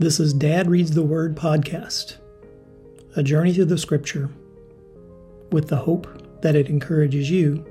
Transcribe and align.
This 0.00 0.18
is 0.18 0.32
Dad 0.32 0.70
Reads 0.70 0.92
the 0.92 1.02
Word 1.02 1.36
podcast, 1.36 2.16
a 3.16 3.22
journey 3.22 3.52
through 3.52 3.66
the 3.66 3.76
scripture 3.76 4.30
with 5.52 5.68
the 5.68 5.76
hope 5.76 6.40
that 6.40 6.56
it 6.56 6.70
encourages 6.70 7.30
you 7.30 7.66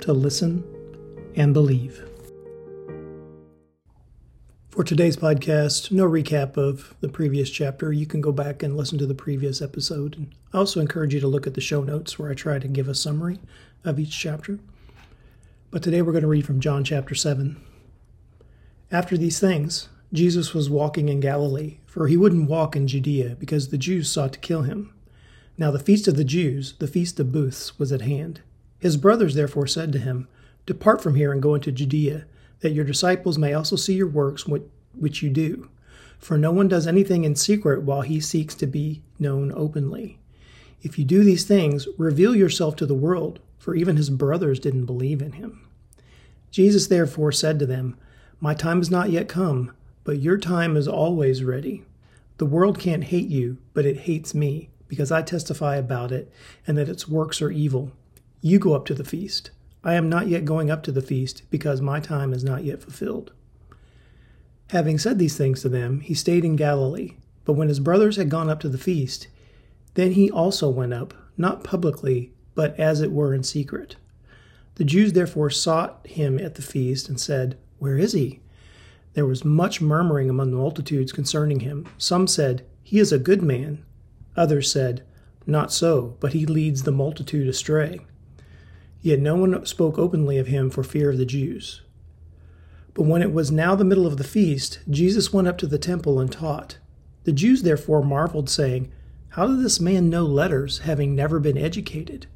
to 0.00 0.12
listen 0.12 0.62
and 1.36 1.54
believe. 1.54 2.06
For 4.68 4.84
today's 4.84 5.16
podcast, 5.16 5.90
no 5.90 6.06
recap 6.06 6.58
of 6.58 6.94
the 7.00 7.08
previous 7.08 7.48
chapter. 7.48 7.90
You 7.94 8.04
can 8.04 8.20
go 8.20 8.30
back 8.30 8.62
and 8.62 8.76
listen 8.76 8.98
to 8.98 9.06
the 9.06 9.14
previous 9.14 9.62
episode. 9.62 10.18
And 10.18 10.34
I 10.52 10.58
also 10.58 10.82
encourage 10.82 11.14
you 11.14 11.20
to 11.20 11.28
look 11.28 11.46
at 11.46 11.54
the 11.54 11.62
show 11.62 11.82
notes 11.82 12.18
where 12.18 12.30
I 12.30 12.34
try 12.34 12.58
to 12.58 12.68
give 12.68 12.88
a 12.88 12.94
summary 12.94 13.40
of 13.84 13.98
each 13.98 14.18
chapter. 14.18 14.58
But 15.70 15.82
today 15.82 16.02
we're 16.02 16.12
going 16.12 16.20
to 16.20 16.28
read 16.28 16.44
from 16.44 16.60
John 16.60 16.84
chapter 16.84 17.14
7. 17.14 17.58
After 18.92 19.16
these 19.16 19.40
things, 19.40 19.88
Jesus 20.12 20.52
was 20.52 20.68
walking 20.68 21.08
in 21.08 21.20
Galilee, 21.20 21.78
for 21.86 22.08
he 22.08 22.16
wouldn't 22.16 22.48
walk 22.48 22.74
in 22.74 22.88
Judea, 22.88 23.36
because 23.38 23.68
the 23.68 23.78
Jews 23.78 24.10
sought 24.10 24.32
to 24.32 24.38
kill 24.40 24.62
him. 24.62 24.92
Now 25.56 25.70
the 25.70 25.78
feast 25.78 26.08
of 26.08 26.16
the 26.16 26.24
Jews, 26.24 26.74
the 26.78 26.88
feast 26.88 27.20
of 27.20 27.30
booths, 27.30 27.78
was 27.78 27.92
at 27.92 28.00
hand. 28.00 28.40
His 28.80 28.96
brothers 28.96 29.34
therefore 29.34 29.68
said 29.68 29.92
to 29.92 29.98
him, 30.00 30.26
Depart 30.66 31.00
from 31.00 31.14
here 31.14 31.32
and 31.32 31.40
go 31.40 31.54
into 31.54 31.70
Judea, 31.70 32.24
that 32.60 32.72
your 32.72 32.84
disciples 32.84 33.38
may 33.38 33.54
also 33.54 33.76
see 33.76 33.94
your 33.94 34.08
works 34.08 34.46
which 34.94 35.22
you 35.22 35.30
do. 35.30 35.68
For 36.18 36.36
no 36.36 36.50
one 36.50 36.66
does 36.66 36.86
anything 36.86 37.24
in 37.24 37.36
secret 37.36 37.82
while 37.82 38.02
he 38.02 38.20
seeks 38.20 38.54
to 38.56 38.66
be 38.66 39.02
known 39.18 39.52
openly. 39.52 40.18
If 40.82 40.98
you 40.98 41.04
do 41.04 41.22
these 41.22 41.44
things, 41.44 41.86
reveal 41.98 42.34
yourself 42.34 42.74
to 42.76 42.86
the 42.86 42.94
world, 42.94 43.38
for 43.58 43.74
even 43.74 43.96
his 43.96 44.10
brothers 44.10 44.58
didn't 44.58 44.86
believe 44.86 45.22
in 45.22 45.32
him. 45.32 45.66
Jesus 46.50 46.88
therefore 46.88 47.32
said 47.32 47.58
to 47.58 47.66
them, 47.66 47.96
My 48.40 48.54
time 48.54 48.80
is 48.80 48.90
not 48.90 49.10
yet 49.10 49.28
come 49.28 49.72
but 50.04 50.20
your 50.20 50.38
time 50.38 50.76
is 50.76 50.88
always 50.88 51.44
ready. 51.44 51.84
The 52.38 52.46
world 52.46 52.78
can't 52.78 53.04
hate 53.04 53.28
you, 53.28 53.58
but 53.74 53.84
it 53.84 53.98
hates 53.98 54.34
me, 54.34 54.70
because 54.88 55.12
I 55.12 55.22
testify 55.22 55.76
about 55.76 56.10
it, 56.10 56.32
and 56.66 56.78
that 56.78 56.88
its 56.88 57.08
works 57.08 57.42
are 57.42 57.50
evil. 57.50 57.92
You 58.40 58.58
go 58.58 58.74
up 58.74 58.86
to 58.86 58.94
the 58.94 59.04
feast. 59.04 59.50
I 59.84 59.94
am 59.94 60.08
not 60.08 60.28
yet 60.28 60.44
going 60.44 60.70
up 60.70 60.82
to 60.84 60.92
the 60.92 61.02
feast, 61.02 61.42
because 61.50 61.80
my 61.80 62.00
time 62.00 62.32
is 62.32 62.44
not 62.44 62.64
yet 62.64 62.82
fulfilled. 62.82 63.32
Having 64.70 64.98
said 64.98 65.18
these 65.18 65.36
things 65.36 65.62
to 65.62 65.68
them, 65.68 66.00
he 66.00 66.14
stayed 66.14 66.44
in 66.44 66.56
Galilee. 66.56 67.16
But 67.44 67.54
when 67.54 67.68
his 67.68 67.80
brothers 67.80 68.16
had 68.16 68.28
gone 68.28 68.48
up 68.48 68.60
to 68.60 68.68
the 68.68 68.78
feast, 68.78 69.26
then 69.94 70.12
he 70.12 70.30
also 70.30 70.68
went 70.68 70.94
up, 70.94 71.12
not 71.36 71.64
publicly, 71.64 72.32
but 72.54 72.78
as 72.78 73.00
it 73.00 73.10
were 73.10 73.34
in 73.34 73.42
secret. 73.42 73.96
The 74.76 74.84
Jews 74.84 75.12
therefore 75.12 75.50
sought 75.50 76.06
him 76.06 76.38
at 76.38 76.54
the 76.54 76.62
feast 76.62 77.08
and 77.08 77.20
said, 77.20 77.58
Where 77.78 77.98
is 77.98 78.12
he? 78.12 78.40
There 79.14 79.26
was 79.26 79.44
much 79.44 79.80
murmuring 79.80 80.30
among 80.30 80.50
the 80.50 80.56
multitudes 80.56 81.12
concerning 81.12 81.60
him. 81.60 81.86
Some 81.98 82.26
said, 82.26 82.64
He 82.82 82.98
is 82.98 83.12
a 83.12 83.18
good 83.18 83.42
man. 83.42 83.84
Others 84.36 84.70
said, 84.70 85.04
Not 85.46 85.72
so, 85.72 86.16
but 86.20 86.32
he 86.32 86.46
leads 86.46 86.84
the 86.84 86.92
multitude 86.92 87.48
astray. 87.48 88.00
Yet 89.02 89.18
no 89.18 89.34
one 89.34 89.66
spoke 89.66 89.98
openly 89.98 90.38
of 90.38 90.46
him 90.46 90.70
for 90.70 90.84
fear 90.84 91.10
of 91.10 91.18
the 91.18 91.24
Jews. 91.24 91.82
But 92.94 93.04
when 93.04 93.22
it 93.22 93.32
was 93.32 93.50
now 93.50 93.74
the 93.74 93.84
middle 93.84 94.06
of 94.06 94.16
the 94.16 94.24
feast, 94.24 94.80
Jesus 94.88 95.32
went 95.32 95.48
up 95.48 95.58
to 95.58 95.66
the 95.66 95.78
temple 95.78 96.20
and 96.20 96.30
taught. 96.30 96.78
The 97.24 97.32
Jews 97.32 97.62
therefore 97.62 98.02
marveled, 98.04 98.48
saying, 98.48 98.92
How 99.30 99.46
did 99.46 99.60
this 99.62 99.80
man 99.80 100.10
know 100.10 100.24
letters, 100.24 100.80
having 100.80 101.14
never 101.14 101.40
been 101.40 101.58
educated? 101.58 102.26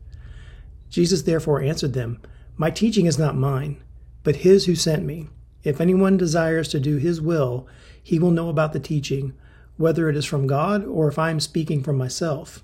Jesus 0.88 1.22
therefore 1.22 1.60
answered 1.60 1.92
them, 1.92 2.20
My 2.56 2.70
teaching 2.70 3.06
is 3.06 3.18
not 3.18 3.36
mine, 3.36 3.82
but 4.22 4.36
his 4.36 4.66
who 4.66 4.74
sent 4.74 5.04
me. 5.04 5.28
If 5.64 5.80
anyone 5.80 6.16
desires 6.16 6.68
to 6.68 6.78
do 6.78 6.98
his 6.98 7.20
will, 7.20 7.66
he 8.00 8.18
will 8.18 8.30
know 8.30 8.50
about 8.50 8.74
the 8.74 8.80
teaching, 8.80 9.32
whether 9.76 10.08
it 10.08 10.16
is 10.16 10.26
from 10.26 10.46
God 10.46 10.84
or 10.84 11.08
if 11.08 11.18
I 11.18 11.30
am 11.30 11.40
speaking 11.40 11.82
from 11.82 11.96
myself. 11.96 12.62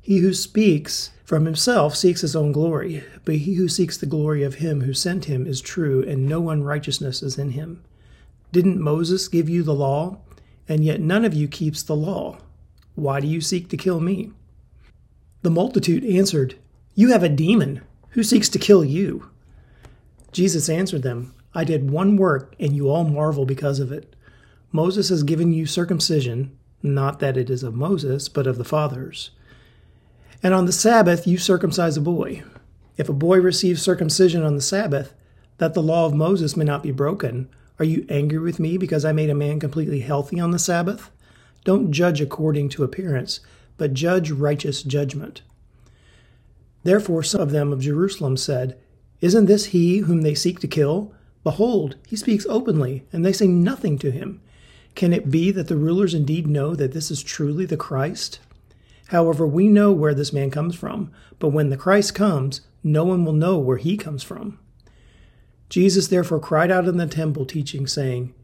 He 0.00 0.18
who 0.18 0.32
speaks 0.32 1.10
from 1.24 1.44
himself 1.44 1.94
seeks 1.94 2.22
his 2.22 2.34
own 2.34 2.52
glory, 2.52 3.04
but 3.24 3.34
he 3.34 3.54
who 3.54 3.68
seeks 3.68 3.98
the 3.98 4.06
glory 4.06 4.42
of 4.42 4.54
him 4.54 4.82
who 4.82 4.94
sent 4.94 5.26
him 5.26 5.46
is 5.46 5.60
true, 5.60 6.02
and 6.02 6.26
no 6.26 6.48
unrighteousness 6.48 7.22
is 7.22 7.36
in 7.36 7.50
him. 7.50 7.82
Didn't 8.52 8.80
Moses 8.80 9.28
give 9.28 9.48
you 9.48 9.62
the 9.62 9.74
law? 9.74 10.18
And 10.68 10.84
yet 10.84 11.00
none 11.00 11.24
of 11.24 11.34
you 11.34 11.48
keeps 11.48 11.82
the 11.82 11.96
law. 11.96 12.38
Why 12.94 13.20
do 13.20 13.26
you 13.26 13.40
seek 13.40 13.68
to 13.70 13.76
kill 13.76 14.00
me? 14.00 14.32
The 15.42 15.50
multitude 15.50 16.04
answered, 16.04 16.54
You 16.94 17.12
have 17.12 17.22
a 17.22 17.28
demon. 17.28 17.82
Who 18.10 18.22
seeks 18.22 18.48
to 18.50 18.58
kill 18.58 18.84
you? 18.84 19.30
Jesus 20.32 20.68
answered 20.68 21.02
them, 21.02 21.34
I 21.54 21.64
did 21.64 21.90
one 21.90 22.16
work, 22.16 22.54
and 22.60 22.74
you 22.74 22.88
all 22.90 23.04
marvel 23.04 23.46
because 23.46 23.80
of 23.80 23.90
it. 23.92 24.14
Moses 24.70 25.08
has 25.08 25.22
given 25.22 25.52
you 25.52 25.66
circumcision, 25.66 26.56
not 26.82 27.20
that 27.20 27.36
it 27.36 27.50
is 27.50 27.62
of 27.62 27.74
Moses, 27.74 28.28
but 28.28 28.46
of 28.46 28.58
the 28.58 28.64
fathers. 28.64 29.30
And 30.42 30.54
on 30.54 30.66
the 30.66 30.72
Sabbath 30.72 31.26
you 31.26 31.38
circumcise 31.38 31.96
a 31.96 32.00
boy. 32.00 32.42
If 32.96 33.08
a 33.08 33.14
boy 33.14 33.40
receives 33.40 33.82
circumcision 33.82 34.42
on 34.42 34.56
the 34.56 34.60
Sabbath, 34.62 35.14
that 35.58 35.74
the 35.74 35.82
law 35.82 36.06
of 36.06 36.14
Moses 36.14 36.56
may 36.56 36.64
not 36.64 36.82
be 36.82 36.92
broken, 36.92 37.48
are 37.78 37.84
you 37.84 38.04
angry 38.08 38.38
with 38.38 38.58
me 38.58 38.76
because 38.76 39.04
I 39.04 39.12
made 39.12 39.30
a 39.30 39.34
man 39.34 39.60
completely 39.60 40.00
healthy 40.00 40.40
on 40.40 40.50
the 40.50 40.58
Sabbath? 40.58 41.10
Don't 41.64 41.92
judge 41.92 42.20
according 42.20 42.68
to 42.70 42.84
appearance, 42.84 43.40
but 43.76 43.94
judge 43.94 44.30
righteous 44.30 44.82
judgment. 44.82 45.42
Therefore, 46.82 47.22
some 47.22 47.40
of 47.40 47.50
them 47.50 47.72
of 47.72 47.80
Jerusalem 47.80 48.36
said, 48.36 48.78
Isn't 49.20 49.46
this 49.46 49.66
he 49.66 49.98
whom 49.98 50.22
they 50.22 50.34
seek 50.34 50.60
to 50.60 50.68
kill? 50.68 51.12
Behold, 51.48 51.96
he 52.06 52.14
speaks 52.14 52.44
openly, 52.50 53.06
and 53.10 53.24
they 53.24 53.32
say 53.32 53.46
nothing 53.46 53.98
to 54.00 54.10
him. 54.10 54.42
Can 54.94 55.14
it 55.14 55.30
be 55.30 55.50
that 55.52 55.66
the 55.66 55.78
rulers 55.78 56.12
indeed 56.12 56.46
know 56.46 56.74
that 56.74 56.92
this 56.92 57.10
is 57.10 57.22
truly 57.22 57.64
the 57.64 57.74
Christ? 57.74 58.38
However, 59.06 59.46
we 59.46 59.66
know 59.66 59.90
where 59.90 60.12
this 60.12 60.30
man 60.30 60.50
comes 60.50 60.74
from, 60.74 61.10
but 61.38 61.48
when 61.48 61.70
the 61.70 61.78
Christ 61.78 62.14
comes, 62.14 62.60
no 62.84 63.02
one 63.02 63.24
will 63.24 63.32
know 63.32 63.56
where 63.56 63.78
he 63.78 63.96
comes 63.96 64.22
from. 64.22 64.58
Jesus 65.70 66.08
therefore 66.08 66.38
cried 66.38 66.70
out 66.70 66.86
in 66.86 66.98
the 66.98 67.06
temple, 67.06 67.46
teaching, 67.46 67.86
saying, 67.86 68.34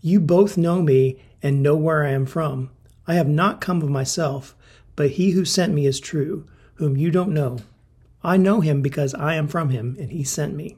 You 0.00 0.20
both 0.20 0.56
know 0.56 0.80
me 0.80 1.20
and 1.42 1.60
know 1.60 1.74
where 1.74 2.04
I 2.04 2.12
am 2.12 2.24
from. 2.24 2.70
I 3.08 3.14
have 3.14 3.28
not 3.28 3.60
come 3.60 3.82
of 3.82 3.90
myself, 3.90 4.54
but 4.94 5.10
he 5.10 5.32
who 5.32 5.44
sent 5.44 5.74
me 5.74 5.86
is 5.86 5.98
true, 5.98 6.46
whom 6.74 6.96
you 6.96 7.10
don't 7.10 7.34
know. 7.34 7.58
I 8.22 8.36
know 8.36 8.60
him 8.60 8.80
because 8.80 9.12
I 9.12 9.34
am 9.34 9.48
from 9.48 9.70
him, 9.70 9.96
and 9.98 10.12
he 10.12 10.22
sent 10.22 10.54
me. 10.54 10.76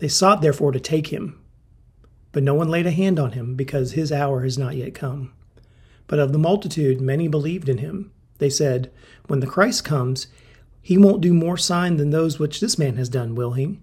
They 0.00 0.08
sought 0.08 0.42
therefore 0.42 0.72
to 0.72 0.80
take 0.80 1.08
him, 1.08 1.38
but 2.32 2.42
no 2.42 2.54
one 2.54 2.68
laid 2.68 2.86
a 2.86 2.90
hand 2.90 3.18
on 3.18 3.32
him, 3.32 3.54
because 3.54 3.92
his 3.92 4.10
hour 4.10 4.42
has 4.42 4.56
not 4.56 4.76
yet 4.76 4.94
come. 4.94 5.32
But 6.06 6.18
of 6.18 6.32
the 6.32 6.38
multitude 6.38 7.00
many 7.00 7.28
believed 7.28 7.68
in 7.68 7.78
him. 7.78 8.10
They 8.38 8.50
said, 8.50 8.90
When 9.26 9.40
the 9.40 9.46
Christ 9.46 9.84
comes, 9.84 10.26
he 10.80 10.96
won't 10.96 11.20
do 11.20 11.34
more 11.34 11.58
sign 11.58 11.98
than 11.98 12.10
those 12.10 12.38
which 12.38 12.60
this 12.60 12.78
man 12.78 12.96
has 12.96 13.08
done, 13.10 13.34
will 13.34 13.52
he? 13.52 13.78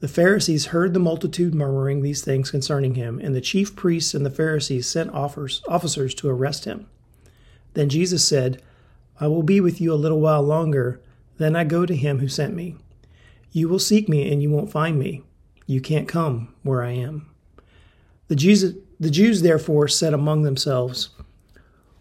The 0.00 0.08
Pharisees 0.08 0.66
heard 0.66 0.92
the 0.92 0.98
multitude 0.98 1.54
murmuring 1.54 2.02
these 2.02 2.24
things 2.24 2.50
concerning 2.50 2.96
him, 2.96 3.20
and 3.22 3.34
the 3.36 3.40
chief 3.40 3.76
priests 3.76 4.14
and 4.14 4.26
the 4.26 4.30
Pharisees 4.30 4.88
sent 4.88 5.12
officers 5.12 6.14
to 6.16 6.28
arrest 6.28 6.64
him. 6.64 6.88
Then 7.74 7.88
Jesus 7.88 8.26
said, 8.26 8.60
I 9.20 9.28
will 9.28 9.44
be 9.44 9.60
with 9.60 9.80
you 9.80 9.92
a 9.92 9.94
little 9.94 10.20
while 10.20 10.42
longer, 10.42 11.00
then 11.38 11.54
I 11.54 11.62
go 11.62 11.86
to 11.86 11.94
him 11.94 12.18
who 12.18 12.26
sent 12.26 12.54
me. 12.54 12.76
You 13.52 13.68
will 13.68 13.78
seek 13.78 14.08
me 14.08 14.32
and 14.32 14.42
you 14.42 14.50
won't 14.50 14.72
find 14.72 14.98
me. 14.98 15.22
You 15.66 15.80
can't 15.80 16.08
come 16.08 16.54
where 16.62 16.82
I 16.82 16.92
am. 16.92 17.30
The 18.28 18.36
Jews, 18.36 18.74
the 18.98 19.10
Jews 19.10 19.42
therefore 19.42 19.88
said 19.88 20.14
among 20.14 20.42
themselves, 20.42 21.10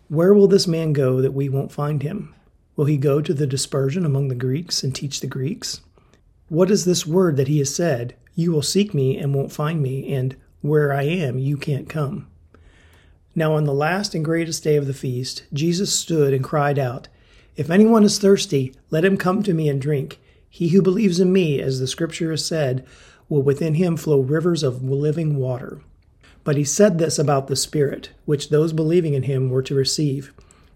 Where 0.07 0.34
will 0.34 0.47
this 0.47 0.67
man 0.67 0.94
go 0.94 1.22
that 1.22 1.34
we 1.34 1.50
won't 1.50 1.72
find 1.72 2.01
him? 2.01 2.34
Will 2.78 2.85
he 2.85 2.97
go 2.97 3.22
to 3.22 3.34
the 3.34 3.45
dispersion 3.45 4.06
among 4.06 4.29
the 4.29 4.35
Greeks 4.35 4.81
and 4.81 4.95
teach 4.95 5.19
the 5.19 5.28
Greeks? 5.28 5.81
What 6.47 6.72
is 6.72 6.85
this 6.85 7.06
word 7.06 7.35
that 7.35 7.50
he 7.50 7.59
has 7.59 7.73
said, 7.73 8.16
You 8.34 8.53
will 8.53 8.61
seek 8.61 8.94
me 8.94 9.17
and 9.17 9.35
won't 9.35 9.51
find 9.51 9.81
me, 9.81 10.13
and 10.13 10.38
where 10.61 10.94
I 10.94 11.03
am 11.03 11.38
you 11.38 11.57
can't 11.57 11.90
come? 11.90 12.28
Now, 13.35 13.53
on 13.53 13.66
the 13.66 13.73
last 13.73 14.16
and 14.16 14.23
greatest 14.23 14.64
day 14.64 14.78
of 14.78 14.87
the 14.87 14.93
feast, 14.93 15.43
Jesus 15.52 15.93
stood 15.93 16.34
and 16.34 16.43
cried 16.43 16.79
out, 16.79 17.09
If 17.58 17.70
anyone 17.70 18.05
is 18.05 18.20
thirsty, 18.20 18.73
let 18.90 19.03
him 19.03 19.17
come 19.17 19.43
to 19.43 19.53
me 19.53 19.67
and 19.67 19.81
drink. 19.81 20.20
He 20.53 20.68
who 20.68 20.82
believes 20.82 21.22
in 21.22 21.32
me, 21.32 21.62
as 21.62 21.80
the 21.80 21.88
scripture 21.88 22.30
has 22.30 22.46
said, 22.46 22.86
will 23.30 23.42
within 23.42 23.76
him 23.76 23.96
flow 23.96 24.20
rivers 24.20 24.64
of 24.64 24.84
living 24.84 25.38
water. 25.38 25.80
But 26.44 26.58
he 26.58 26.66
said 26.66 26.98
this 26.98 27.18
about 27.18 27.48
the 27.48 27.56
Spirit, 27.56 28.09
which 28.26 28.50
those 28.50 28.74
believing 28.74 29.14
in 29.14 29.24
him 29.24 29.50
were 29.50 29.64
to 29.64 29.74
receive. 29.74 30.34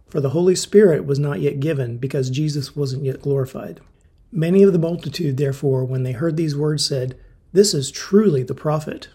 For 0.07 0.22
the 0.22 0.30
Holy 0.30 0.56
Spirit 0.56 1.06
was 1.06 1.19
not 1.19 1.42
yet 1.42 1.60
given, 1.60 1.98
because 1.98 2.30
Jesus 2.30 2.74
wasn't 2.74 3.04
yet 3.04 3.22
glorified. 3.22 3.81
Many 4.31 4.63
of 4.63 4.72
the 4.72 4.80
multitude, 4.80 5.36
therefore, 5.36 5.83
when 5.83 6.04
they 6.04 6.13
heard 6.13 6.38
these 6.38 6.56
words, 6.56 6.86
said, 6.86 7.18
This 7.51 7.74
is 7.74 7.92
truly 7.92 8.44
the 8.44 8.56
prophet. 8.56 9.10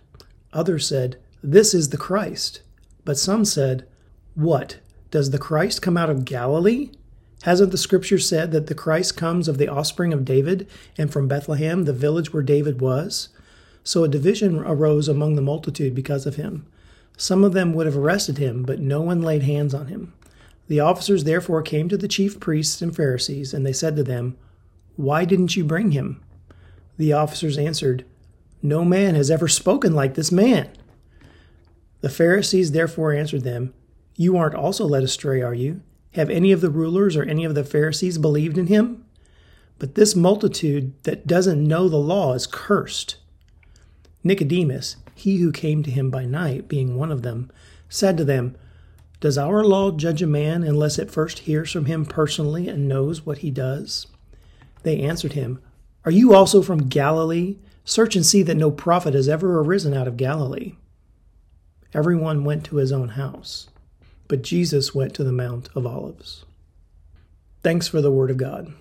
Others 0.52 0.86
said, 0.86 1.16
This 1.42 1.72
is 1.72 1.88
the 1.88 1.96
Christ. 1.96 2.60
But 3.06 3.16
some 3.16 3.46
said, 3.46 3.86
What? 4.34 4.78
Does 5.10 5.30
the 5.30 5.38
Christ 5.38 5.80
come 5.80 5.96
out 5.96 6.10
of 6.10 6.26
Galilee? 6.26 6.90
Hasn't 7.42 7.70
the 7.70 7.78
scripture 7.78 8.18
said 8.18 8.52
that 8.52 8.66
the 8.66 8.74
Christ 8.74 9.16
comes 9.16 9.48
of 9.48 9.56
the 9.56 9.68
offspring 9.68 10.12
of 10.12 10.24
David 10.26 10.68
and 10.98 11.10
from 11.10 11.26
Bethlehem, 11.26 11.84
the 11.84 11.92
village 11.92 12.32
where 12.32 12.42
David 12.42 12.80
was? 12.80 13.30
So 13.82 14.04
a 14.04 14.08
division 14.08 14.58
arose 14.58 15.08
among 15.08 15.36
the 15.36 15.42
multitude 15.42 15.94
because 15.94 16.26
of 16.26 16.36
him. 16.36 16.66
Some 17.16 17.42
of 17.42 17.52
them 17.52 17.72
would 17.72 17.86
have 17.86 17.96
arrested 17.96 18.38
him, 18.38 18.62
but 18.62 18.78
no 18.78 19.00
one 19.00 19.22
laid 19.22 19.42
hands 19.42 19.72
on 19.72 19.86
him. 19.86 20.12
The 20.68 20.80
officers 20.80 21.24
therefore 21.24 21.62
came 21.62 21.88
to 21.88 21.96
the 21.96 22.08
chief 22.08 22.38
priests 22.38 22.82
and 22.82 22.94
Pharisees, 22.94 23.54
and 23.54 23.64
they 23.64 23.72
said 23.72 23.96
to 23.96 24.04
them, 24.04 24.36
Why 24.96 25.24
didn't 25.24 25.56
you 25.56 25.64
bring 25.64 25.92
him? 25.92 26.22
The 26.98 27.12
officers 27.14 27.56
answered, 27.56 28.04
No 28.62 28.84
man 28.84 29.14
has 29.14 29.30
ever 29.30 29.48
spoken 29.48 29.94
like 29.94 30.14
this 30.14 30.30
man. 30.30 30.70
The 32.02 32.10
Pharisees 32.10 32.72
therefore 32.72 33.12
answered 33.12 33.44
them, 33.44 33.72
You 34.16 34.36
aren't 34.36 34.54
also 34.54 34.84
led 34.84 35.02
astray, 35.02 35.40
are 35.40 35.54
you? 35.54 35.80
Have 36.12 36.30
any 36.30 36.52
of 36.52 36.60
the 36.60 36.70
rulers 36.70 37.16
or 37.16 37.22
any 37.22 37.44
of 37.44 37.54
the 37.54 37.64
Pharisees 37.64 38.18
believed 38.18 38.58
in 38.58 38.66
him? 38.66 39.04
But 39.78 39.94
this 39.94 40.16
multitude 40.16 40.92
that 41.04 41.26
doesn't 41.26 41.66
know 41.66 41.88
the 41.88 41.96
law 41.96 42.34
is 42.34 42.46
cursed. 42.46 43.16
Nicodemus, 44.22 44.96
he 45.14 45.38
who 45.38 45.52
came 45.52 45.82
to 45.82 45.90
him 45.90 46.10
by 46.10 46.26
night, 46.26 46.68
being 46.68 46.96
one 46.96 47.10
of 47.10 47.22
them, 47.22 47.50
said 47.88 48.16
to 48.16 48.24
them, 48.24 48.56
Does 49.20 49.38
our 49.38 49.64
law 49.64 49.90
judge 49.90 50.20
a 50.20 50.26
man 50.26 50.62
unless 50.62 50.98
it 50.98 51.10
first 51.10 51.40
hears 51.40 51.70
from 51.70 51.86
him 51.86 52.04
personally 52.04 52.68
and 52.68 52.88
knows 52.88 53.24
what 53.24 53.38
he 53.38 53.50
does? 53.50 54.06
They 54.82 55.00
answered 55.00 55.32
him, 55.32 55.60
Are 56.04 56.10
you 56.10 56.34
also 56.34 56.60
from 56.60 56.88
Galilee? 56.88 57.56
Search 57.84 58.14
and 58.14 58.24
see 58.24 58.42
that 58.42 58.56
no 58.56 58.70
prophet 58.70 59.14
has 59.14 59.28
ever 59.28 59.60
arisen 59.60 59.94
out 59.94 60.08
of 60.08 60.16
Galilee. 60.16 60.74
Everyone 61.94 62.44
went 62.44 62.64
to 62.66 62.76
his 62.76 62.92
own 62.92 63.10
house, 63.10 63.68
but 64.30 64.42
Jesus 64.42 64.94
went 64.94 65.12
to 65.14 65.24
the 65.24 65.32
Mount 65.32 65.70
of 65.74 65.84
Olives. 65.84 66.44
Thanks 67.64 67.88
for 67.88 68.00
the 68.00 68.12
Word 68.12 68.30
of 68.30 68.36
God. 68.36 68.72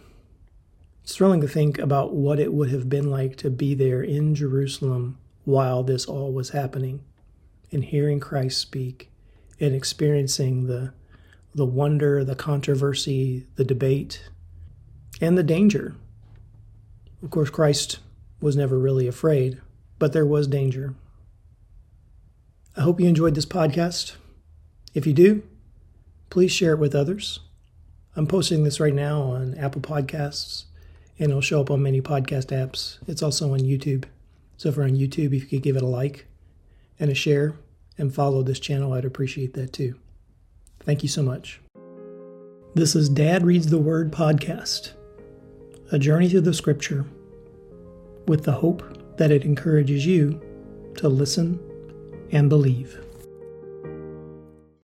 It's 1.01 1.16
thrilling 1.16 1.42
to 1.42 1.48
think 1.48 1.80
about 1.80 2.13
what 2.13 2.40
it 2.40 2.54
would 2.54 2.69
have 2.69 2.88
been 2.88 3.10
like 3.10 3.36
to 3.38 3.50
be 3.50 3.74
there 3.74 4.04
in 4.04 4.36
Jerusalem 4.36 5.18
while 5.46 5.81
this 5.81 6.06
all 6.06 6.31
was 6.31 6.51
happening 6.51 7.04
and 7.72 7.84
hearing 7.84 8.19
Christ 8.19 8.60
speak 8.60 9.10
and 9.60 9.74
experiencing 9.74 10.68
the 10.68 10.94
the 11.56 11.66
wonder, 11.66 12.24
the 12.24 12.36
controversy, 12.36 13.48
the 13.56 13.66
debate, 13.66 14.30
and 15.19 15.36
the 15.36 15.42
danger. 15.42 15.95
Of 17.24 17.31
course, 17.31 17.50
Christ 17.50 17.98
was 18.40 18.56
never 18.56 18.78
really 18.78 19.07
afraid, 19.07 19.60
but 19.98 20.13
there 20.13 20.28
was 20.28 20.45
danger. 20.45 20.94
I 22.78 22.81
hope 22.81 23.00
you 23.00 23.07
enjoyed 23.07 23.34
this 23.34 23.48
podcast. 23.48 24.16
If 24.94 25.06
you 25.06 25.13
do, 25.13 25.44
please 26.30 26.51
share 26.51 26.74
it 26.74 26.80
with 26.80 26.95
others. 26.95 27.39
I'm 28.15 28.27
posting 28.27 28.63
this 28.63 28.80
right 28.80 28.94
now 28.94 29.21
on 29.21 29.56
Apple 29.56 29.81
Podcasts, 29.81 30.65
and 31.19 31.30
it'll 31.30 31.41
show 31.41 31.62
up 31.62 31.69
on 31.69 31.83
many 31.83 32.01
podcast 32.01 32.47
apps. 32.47 32.97
It's 33.07 33.21
also 33.21 33.53
on 33.53 33.59
YouTube. 33.59 34.06
So 34.57 34.69
if 34.69 34.75
you're 34.75 34.86
on 34.86 34.97
YouTube, 34.97 35.33
if 35.33 35.44
you 35.44 35.47
could 35.47 35.63
give 35.63 35.75
it 35.75 35.83
a 35.83 35.88
like 35.88 36.25
and 37.00 37.09
a 37.09 37.15
share 37.15 37.56
and 37.97 38.13
follow 38.13 38.41
this 38.41 38.59
channel, 38.59 38.94
I'd 38.94 39.06
appreciate 39.06 39.53
that 39.53 39.74
too. 39.74 39.95
Thank 40.80 41.03
you 41.03 41.09
so 41.09 41.21
much. 41.21 41.62
This 42.74 42.95
is 42.95 43.09
Dad 43.09 43.45
Reads 43.45 43.68
the 43.68 43.77
Word 43.77 44.12
podcast, 44.12 44.94
a 45.92 46.00
journey 46.00 46.30
through 46.30 46.42
the 46.42 46.53
scripture 46.53 47.06
with 48.27 48.44
the 48.44 48.51
hope 48.51 49.18
that 49.18 49.31
it 49.31 49.44
encourages 49.44 50.06
you 50.06 50.42
to 50.97 51.09
listen 51.09 51.59
and 52.31 52.50
believe. 52.50 53.00